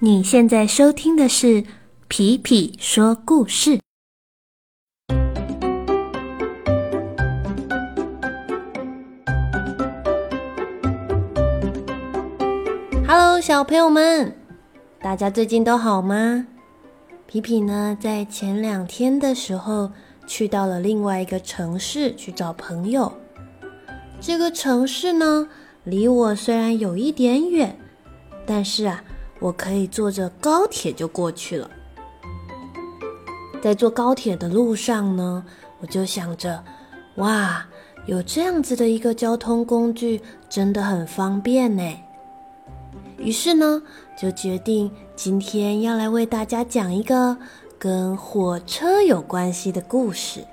[0.00, 1.62] 你现在收听的是
[2.08, 3.78] 《皮皮说故事》。
[13.06, 14.36] Hello，小朋友们，
[15.00, 16.44] 大家最近都好吗？
[17.28, 19.92] 皮皮呢，在前两天的时候
[20.26, 23.12] 去到了另外一个城市去找朋友。
[24.20, 25.48] 这个城市呢，
[25.84, 27.78] 离我虽然有一点远，
[28.44, 29.04] 但是啊。
[29.40, 31.70] 我可以坐着高铁就过去了。
[33.62, 35.44] 在坐高铁的路上呢，
[35.80, 36.62] 我就想着，
[37.16, 37.66] 哇，
[38.06, 41.82] 有这样子的一个交通工具，真的很方便呢。
[43.16, 43.82] 于是呢，
[44.18, 47.36] 就决定今天要来为大家讲一个
[47.78, 50.44] 跟火车有关系的故事。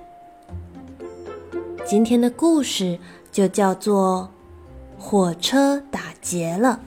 [1.86, 2.98] 今天的故事
[3.32, 4.30] 就叫做
[5.02, 6.80] 《火车打劫了》。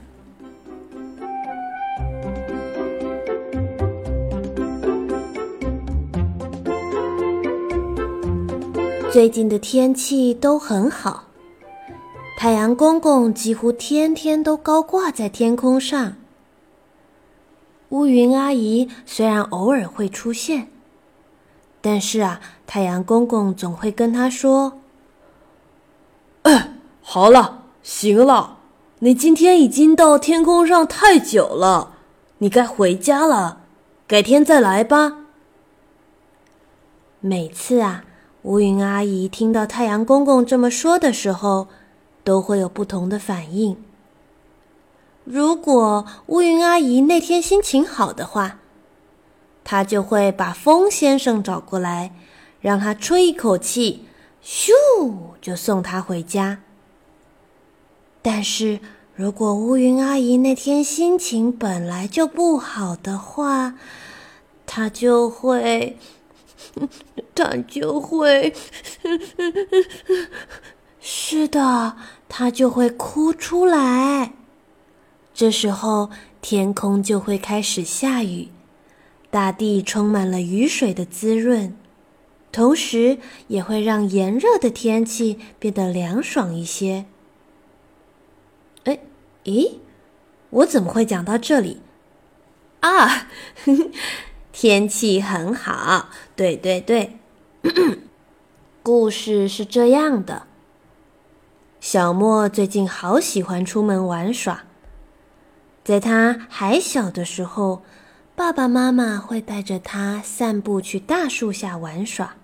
[9.15, 11.29] 最近的天气都很好，
[12.37, 16.17] 太阳公公几乎天天都高挂在天空上。
[17.91, 20.67] 乌云阿姨虽然偶尔会出现，
[21.81, 24.81] 但是啊，太阳公公总会跟她说
[26.43, 28.57] ：“哎，好了，行了，
[28.99, 31.93] 你今天已经到天空上太久了，
[32.39, 33.61] 你该回家了，
[34.09, 35.19] 改天再来吧。”
[37.23, 38.07] 每次啊。
[38.45, 41.69] 乌云阿姨听到太阳公公这么说的时候，
[42.23, 43.83] 都会有不同的反应。
[45.25, 48.59] 如果乌云阿姨那天心情好的话，
[49.65, 52.13] 她就会把风先生找过来，
[52.61, 54.05] 让他吹一口气，
[54.45, 54.73] 咻
[55.41, 56.59] 就送他回家。
[58.21, 58.79] 但是
[59.15, 63.77] 如果乌云阿姨那天心情本来就不好的话，
[64.67, 65.97] 她就会。
[67.35, 68.55] 他就会，
[71.01, 71.97] 是的，
[72.29, 74.33] 他就会哭出来。
[75.33, 76.11] 这时候，
[76.41, 78.49] 天空就会开始下雨，
[79.31, 81.75] 大地充满了雨水的滋润，
[82.53, 87.07] 同时也会让炎热的天气变得凉爽一些。
[88.85, 89.01] 哎，
[89.45, 89.79] 咦，
[90.51, 91.81] 我怎么会讲到这里？
[92.81, 93.29] 啊！
[94.57, 97.19] 天气很好，对对对。
[98.85, 100.47] 故事是这样的：
[101.81, 104.63] 小莫最近好喜欢出门玩耍。
[105.83, 107.83] 在他还小的时候，
[108.37, 112.37] 爸爸妈妈会带着他散步去大树下玩耍。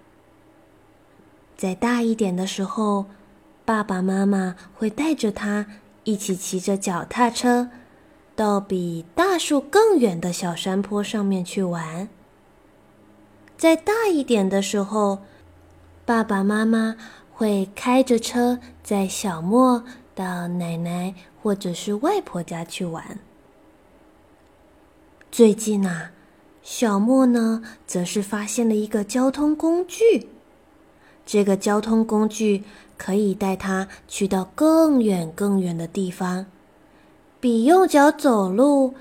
[1.56, 3.06] 再大一点的时候，
[3.65, 5.66] 爸爸妈妈会带着他
[6.03, 7.71] 一起骑着脚踏车。
[8.35, 12.09] 到比大树更远的小山坡上面去玩。
[13.57, 15.19] 再大一点的时候，
[16.07, 16.97] 爸爸妈妈
[17.33, 23.19] 会开着车载小莫到奶奶或者是外婆家去玩。
[25.31, 26.13] 最近啊，
[26.63, 30.29] 小莫呢，则是发现了一个交通工具。
[31.25, 32.65] 这个交通工具
[32.97, 36.47] 可以带他去到更远更远的地方。
[37.41, 38.95] 比用脚走路、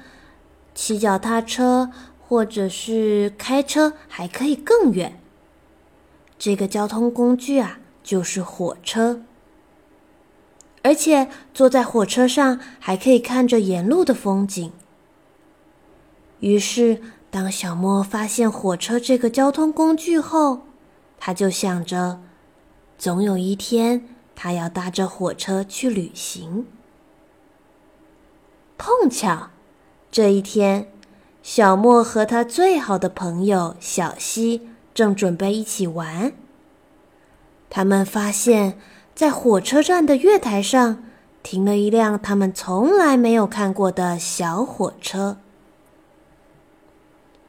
[0.74, 1.92] 骑脚踏车
[2.26, 5.22] 或者是开车还可以更远。
[6.38, 9.22] 这个交通工具啊，就是火车。
[10.82, 14.72] 而且坐在火车上还可以看着沿路的风景。
[16.40, 20.62] 于是，当小莫发现火车这个交通工具后，
[21.18, 22.22] 他就想着，
[22.98, 26.66] 总有一天他要搭着火车去旅行。
[28.80, 29.50] 碰巧，
[30.10, 30.90] 这一天，
[31.44, 36.32] 小莫和他最好的朋友小西正准备一起玩。
[37.70, 38.80] 他们发现，
[39.14, 41.04] 在火车站的月台上
[41.44, 45.36] 停了一辆他们从来没有看过的小火车。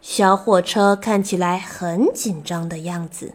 [0.00, 3.34] 小火车看起来很紧张的样子。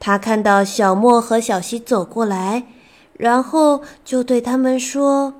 [0.00, 2.64] 他看到小莫和小西走过来，
[3.12, 5.34] 然后就对他们说。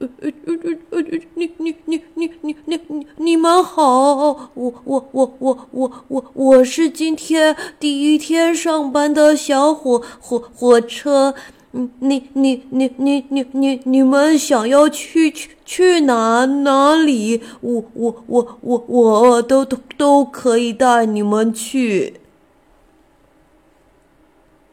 [0.00, 0.54] 呃呃呃
[0.90, 1.02] 呃呃，
[1.34, 11.34] 你你你你你你你你们好，我我我我我我我是今天第一天上班的小火火火车，
[11.72, 17.42] 你你你你你你你你们想要去去去哪哪里？
[17.60, 22.20] 我我我我我都都都可以带你们去。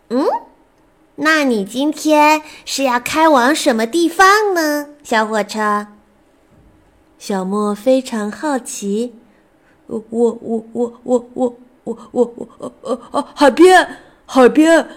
[0.09, 0.23] 嗯。
[1.17, 5.85] 那你今天是要开往什么地方呢，小火车？
[7.19, 9.13] 小莫非常好奇。
[9.85, 14.89] 我我我我我我我我呃呃呃海边海边，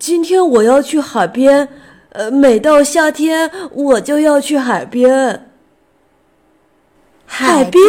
[0.00, 1.68] 今天我要去海边。
[2.08, 5.48] 呃，每到夏天我就要去海边。
[7.24, 7.84] 海边。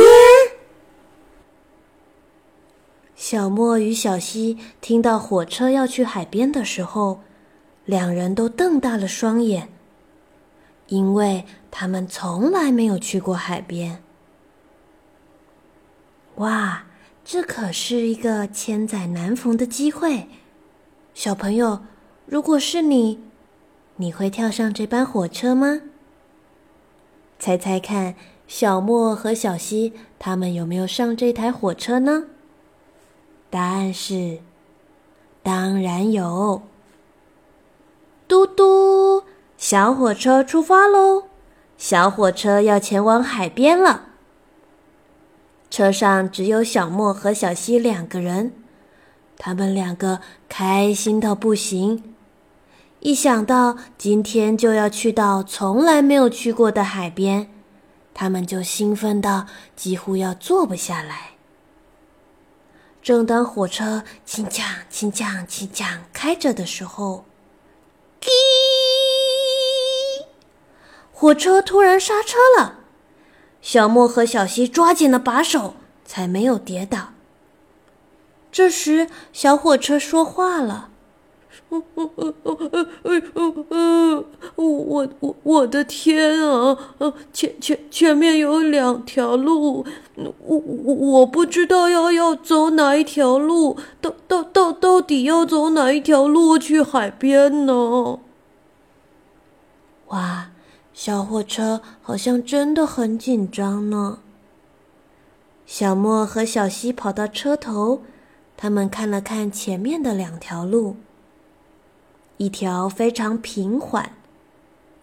[3.15, 7.21] 小莫与小溪听到火车要去海边的时候，
[7.83, 9.69] 两人都瞪大了双眼，
[10.87, 14.01] 因为他们从来没有去过海边。
[16.35, 16.83] 哇，
[17.25, 20.27] 这可是一个千载难逢的机会！
[21.13, 21.81] 小朋友，
[22.25, 23.19] 如果是你，
[23.95, 25.81] 你会跳上这班火车吗？
[27.39, 28.15] 猜猜看，
[28.47, 32.25] 小莫和小溪他们有没有上这台火车呢？
[33.49, 34.39] 答案是，
[35.41, 36.61] 当然有。
[38.27, 39.16] 嘟嘟，
[39.57, 41.23] 小火车出发喽！
[41.77, 44.05] 小火车要前往海边了。
[45.69, 48.53] 车上只有小莫和小溪两个人，
[49.37, 52.15] 他们两个开心到不行。
[52.99, 57.49] 一想到今天就要去到从来没有去过的海边，
[58.13, 61.31] 他们就兴奋到几乎要坐不下来。
[63.01, 67.25] 正当火车轻降轻降轻降开着的时候，
[68.21, 68.27] 叽！
[71.19, 72.75] 火车突然刹车了。
[73.59, 75.73] 小莫和小西抓紧了把手，
[76.05, 77.13] 才没有跌倒。
[78.51, 80.91] 这时，小火车说话了
[81.69, 82.33] ：“我我我
[84.55, 86.77] 我我我我的天啊！
[87.33, 98.19] 前前前面有两条路，我我我不知道要要走哪一条路，到到到到底要走哪一条路去海边呢？”
[100.09, 100.51] 哇！
[100.97, 104.17] 小火车好像真的很紧张呢。
[105.67, 108.01] 小莫和小溪跑到车头，
[108.57, 110.95] 他们看了看前面的两条路，
[112.37, 114.13] 一条非常平缓，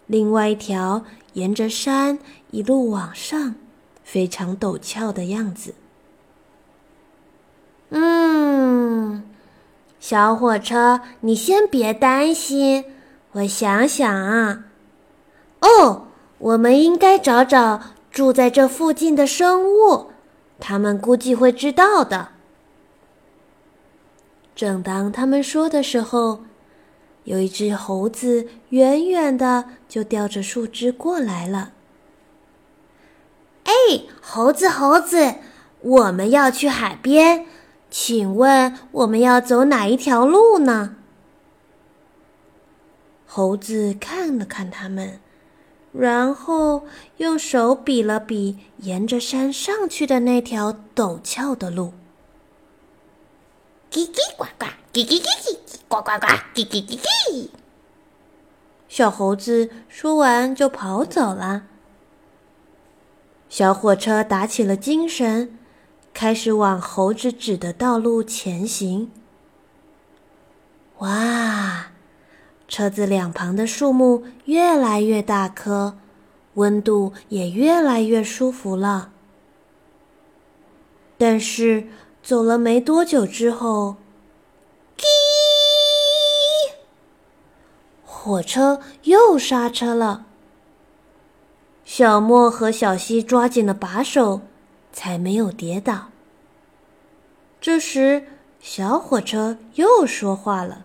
[0.08, 1.04] 另外一条
[1.34, 2.18] 沿着山
[2.50, 3.54] 一路往上，
[4.02, 5.76] 非常陡峭的样子。
[7.90, 9.22] 嗯，
[10.00, 12.84] 小火车，你先别担心，
[13.30, 14.64] 我想想啊。
[15.64, 17.80] 哦，我们应该找找
[18.10, 20.10] 住在这附近的生物，
[20.60, 22.28] 他们估计会知道的。
[24.54, 26.44] 正当他们说的时候，
[27.24, 31.72] 有一只猴子远远的就叼着树枝过来了。
[33.64, 33.72] 哎，
[34.20, 35.36] 猴子，猴子，
[35.80, 37.46] 我们要去海边，
[37.90, 40.96] 请问我们要走哪一条路呢？
[43.26, 45.20] 猴子看了看他们。
[45.96, 46.86] 然后
[47.18, 51.94] 用手比了比沿着山上去的那条陡峭的路，
[53.92, 57.48] 叽叽呱呱，叽叽叽叽呱呱呱，叽叽叽叽。
[58.88, 61.62] 小猴子说完就跑走了。
[63.48, 65.56] 小火车打起了精神，
[66.12, 69.12] 开始往猴子指的道路前行。
[70.98, 71.92] 哇！
[72.74, 75.96] 车子两旁的树木越来越大棵，
[76.54, 79.12] 温度也越来越舒服了。
[81.16, 81.86] 但是
[82.20, 83.94] 走了没多久之后，
[84.96, 85.04] 叽！
[88.04, 90.26] 火车又刹车了。
[91.84, 94.40] 小莫和小溪抓紧了把手，
[94.92, 96.06] 才没有跌倒。
[97.60, 98.26] 这时，
[98.58, 100.84] 小火车又说话了。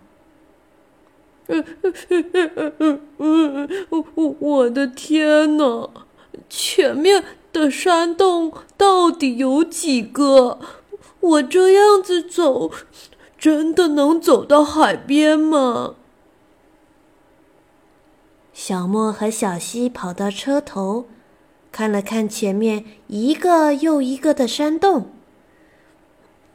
[3.90, 5.90] 我 我的天哪！
[6.48, 10.58] 前面的山洞到底有几个？
[11.20, 12.70] 我这样子走，
[13.38, 15.96] 真的能走到海边吗？
[18.52, 21.06] 小莫和小溪跑到车头，
[21.72, 25.10] 看了看前面一个又一个的山洞。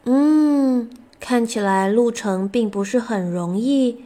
[0.04, 0.88] 嗯，
[1.18, 4.04] 看起来路程并不是很容易。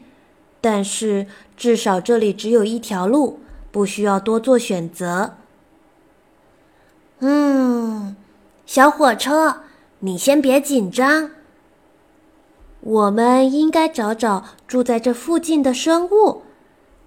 [0.60, 1.26] 但是
[1.56, 3.40] 至少这里只有一条路，
[3.70, 5.34] 不需要多做选择。
[7.20, 8.16] 嗯，
[8.66, 9.62] 小火车，
[10.00, 11.30] 你先别紧张。
[12.80, 16.42] 我们应该找找住在这附近的生物，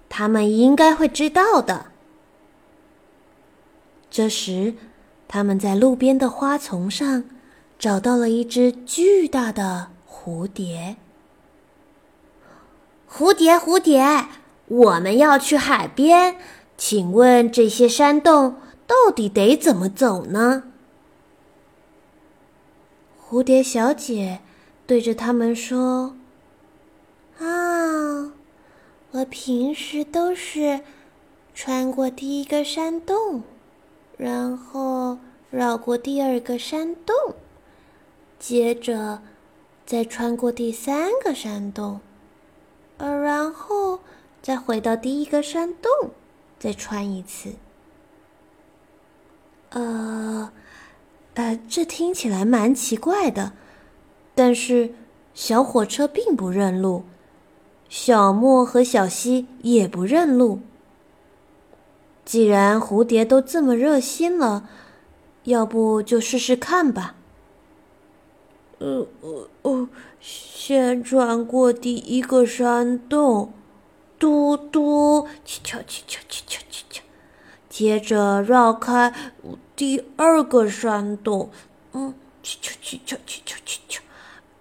[0.08, 1.86] 他们应该会知道的。
[4.08, 4.74] 这时，
[5.26, 7.24] 他们在路边的花丛上
[7.76, 10.94] 找到了一只巨大的蝴蝶。
[13.16, 14.26] 蝴蝶，蝴蝶，
[14.66, 16.36] 我们要去海边，
[16.76, 18.56] 请问这些山洞
[18.88, 20.64] 到底得怎么走呢？
[23.24, 24.40] 蝴蝶小姐
[24.84, 26.16] 对着他们说
[27.38, 28.32] ：“啊，
[29.12, 30.80] 我平时都是
[31.54, 33.44] 穿过第一个山洞，
[34.16, 35.18] 然后
[35.52, 37.14] 绕过第二个山洞，
[38.40, 39.22] 接着
[39.86, 42.00] 再穿过第三个山洞，
[43.12, 44.00] 然后
[44.40, 46.10] 再回到第一个山洞，
[46.58, 47.54] 再穿一次。
[49.70, 50.52] 呃。”
[51.36, 53.54] 呃，这听起来蛮奇怪的，
[54.36, 54.94] 但是
[55.34, 57.02] 小火车并不认路，
[57.88, 60.60] 小莫和小西也不认路。
[62.24, 64.68] 既然蝴蝶都这么热心了，
[65.42, 67.16] 要不就试试看吧。
[68.78, 69.88] 呃呃哦，
[70.20, 73.52] 先穿过第一个山洞，
[74.18, 77.02] 嘟嘟，叽敲叽敲叽敲叽敲，
[77.68, 79.12] 接着绕开。
[79.76, 81.50] 第二个山洞，
[81.92, 84.00] 嗯，去去去去去去去去，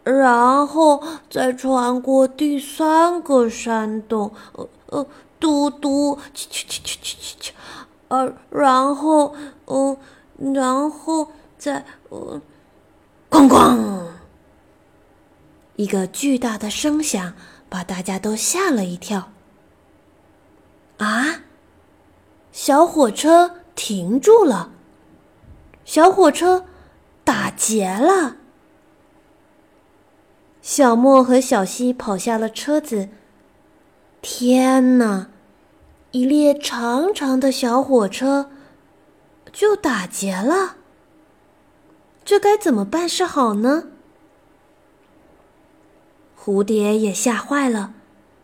[0.03, 5.05] 然后再穿过第三个山洞，呃呃，
[5.39, 7.53] 嘟嘟，去去去去去去，
[8.07, 9.35] 呃，然后，
[9.67, 9.97] 嗯，
[10.53, 11.27] 然后
[11.59, 12.41] 再，呃，
[13.29, 13.92] 咣咣，
[15.75, 17.33] 一个巨大的声响
[17.69, 19.31] 把大家都吓了一跳。
[20.97, 21.41] 啊，
[22.51, 24.71] 小火车停住了。
[25.85, 26.65] 小火车
[27.23, 28.37] 打劫了，
[30.61, 33.09] 小莫和小西跑下了车子。
[34.21, 35.29] 天哪！
[36.11, 38.51] 一列长长的小火车
[39.51, 40.75] 就打劫了，
[42.23, 43.85] 这该怎么办是好呢？
[46.45, 47.93] 蝴蝶也吓坏了，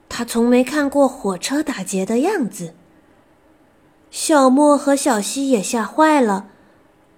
[0.08, 2.74] 他从没看过火车打劫的样子。
[4.10, 6.48] 小莫和小西也吓坏了。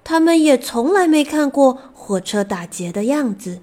[0.04, 3.62] 他们也从来没看过火车打劫的样子。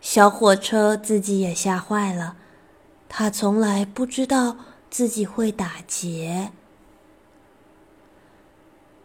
[0.00, 2.34] 小火车自己也吓坏了，
[3.08, 4.56] 他从来不知道
[4.90, 6.50] 自己会打劫。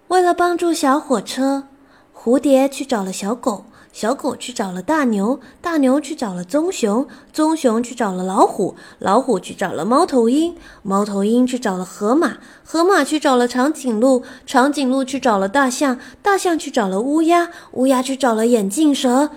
[0.07, 1.67] 为了帮助小火车，
[2.11, 3.65] 蝴蝶去找了小狗。
[3.91, 19.31] 小狗去找了大牛，大牛去找了棕熊，棕熊去找了老虎，老虎去找了猫头鹰，猫头鹰去找了河马，河马去找了长颈鹿，长颈鹿去找了大象，大象去找了乌鸦，乌鸦去找了眼镜蛇。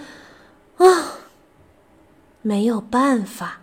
[0.77, 1.19] 啊，
[2.43, 3.61] 没有办法，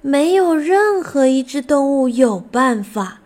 [0.00, 3.20] 没有任何一只动物有办法。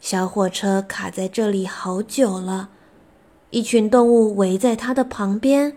[0.00, 2.68] 小火车卡在这里好久了。
[3.56, 5.74] 一群动物围在它的旁边，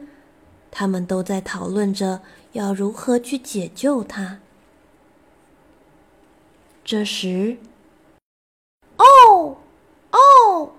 [0.69, 2.21] 他们都在讨论着
[2.51, 4.39] 要如何去解救它。
[6.83, 7.55] 这时，
[8.97, 9.55] 哦，
[10.11, 10.71] 哦，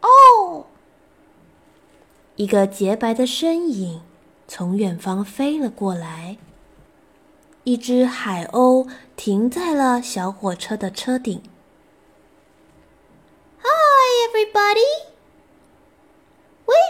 [0.00, 0.66] 哦！
[2.34, 4.00] 一个洁白的身影
[4.48, 6.38] 从远方飞了过来。
[7.62, 11.40] 一只海鸥停在了小火车的车顶。
[13.60, 15.17] Hi, everybody!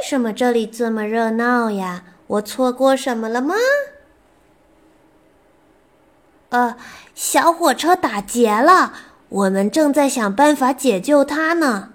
[0.09, 2.03] 什么这里这么热闹呀？
[2.29, 3.55] 我错过什么了吗？
[6.49, 6.79] 呃，
[7.15, 8.95] 小火车打劫了，
[9.29, 11.93] 我们正在想办法解救它呢。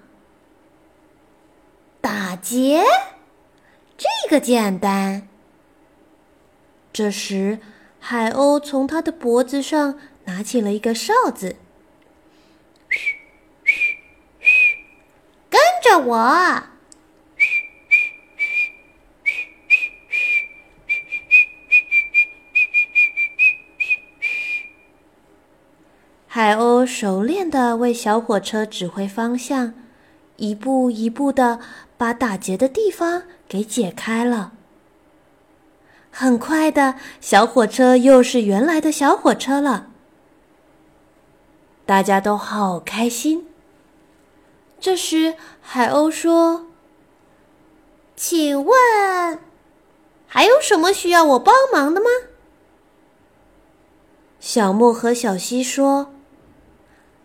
[2.00, 2.84] 打劫？
[3.98, 5.26] 这个简单。
[6.92, 7.58] 这时，
[7.98, 11.56] 海鸥从他的脖子上拿起了一个哨子，
[15.50, 16.73] 跟着我。
[26.36, 29.72] 海鸥熟练的为小火车指挥方向，
[30.34, 31.60] 一步一步的
[31.96, 34.52] 把打结的地方给解开了。
[36.10, 39.90] 很快的小火车又是原来的小火车了，
[41.86, 43.46] 大家都好开心。
[44.80, 46.66] 这时，海鸥说
[48.16, 49.38] ：“请问，
[50.26, 52.06] 还有什么需要我帮忙的吗？”
[54.40, 56.10] 小莫和小西说。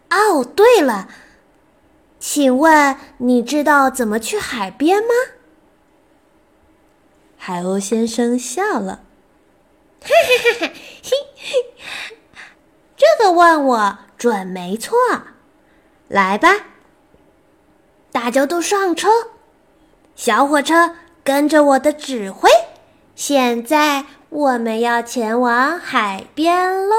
[0.10, 1.08] 哦，对了，
[2.20, 5.10] 请问你知道怎么去海边吗？
[7.38, 9.04] 海鸥先生笑了，
[10.01, 10.74] 哈哈哈哈
[11.04, 11.12] 嘿，
[12.98, 14.98] 这个问我准没错。
[16.10, 16.50] 来吧，
[18.12, 19.08] 大家都上车，
[20.16, 22.50] 小火车跟着我的指挥，
[23.16, 26.96] 现在我们要前往海边喽。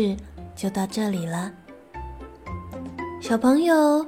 [0.00, 0.16] 事
[0.56, 1.52] 就到这里了。
[3.20, 4.06] 小朋友，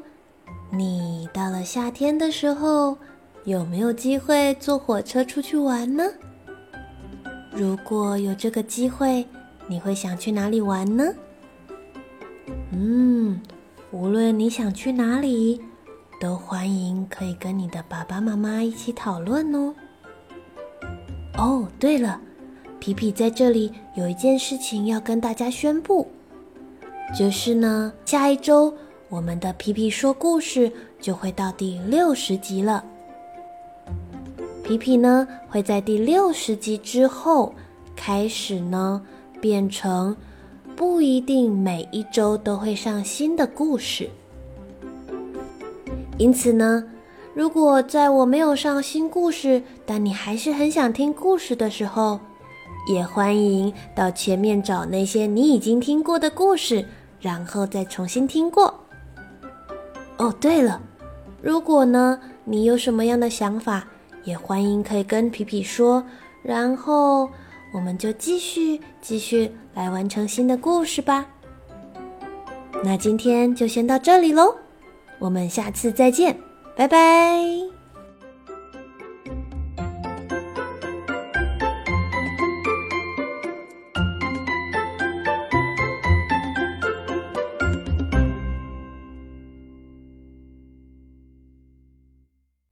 [0.70, 2.96] 你到了夏天的时候，
[3.44, 6.04] 有没有机会坐火车出去玩呢？
[7.50, 9.26] 如果有这个机会，
[9.66, 11.12] 你会想去哪里玩呢？
[12.70, 13.38] 嗯，
[13.90, 15.60] 无论你想去哪里，
[16.18, 19.74] 都欢迎可以跟你的爸爸妈妈一起讨论哦。
[21.36, 22.18] 哦，对了，
[22.82, 26.04] 皮皮在这里有一件事情要跟大家宣布，
[27.16, 28.74] 就是呢，下一周
[29.08, 30.68] 我们的皮皮说故事
[31.00, 32.84] 就会到第六十集了。
[34.64, 37.54] 皮皮呢会在第六十集之后
[37.94, 39.00] 开始呢
[39.40, 40.16] 变成。
[40.74, 44.10] 不一定每一周都会上新的故事，
[46.18, 46.82] 因此呢，
[47.32, 52.18] 如果在我没有上新故事，但你还是很想听故事的时候，
[52.86, 56.86] 也欢迎到前面找那些你已经听过的故事，
[57.20, 58.74] 然后再重新听过。
[60.18, 60.80] 哦，对了，
[61.40, 63.86] 如果呢你有什么样的想法，
[64.24, 66.04] 也欢迎可以跟皮皮说，
[66.42, 67.28] 然后。
[67.74, 71.24] 我们就继续继续来完成新的故事吧。
[72.84, 74.54] 那今天就先到这里喽，
[75.18, 76.36] 我们下次再见，
[76.76, 77.71] 拜拜。